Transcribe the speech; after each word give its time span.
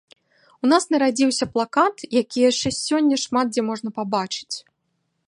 У 0.67 0.67
нас 0.71 0.83
нарадзіўся 0.93 1.47
плакат, 1.57 1.95
які 2.21 2.39
яшчэ 2.51 2.69
сёння 2.79 3.15
шмат 3.25 3.47
дзе 3.55 3.61
можна 3.69 3.89
пабачыць. 3.99 4.55